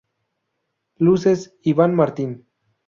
[0.97, 2.47] Luces: Iván Martín.